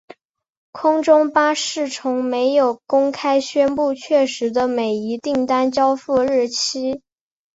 [0.71, 7.03] 空中巴士从没有公开宣布确实的每一订单交付日期。